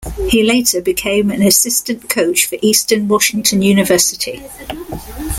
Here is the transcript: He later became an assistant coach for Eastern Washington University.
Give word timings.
He 0.29 0.41
later 0.41 0.81
became 0.81 1.29
an 1.29 1.43
assistant 1.43 2.09
coach 2.09 2.47
for 2.47 2.57
Eastern 2.63 3.07
Washington 3.07 3.61
University. 3.61 4.41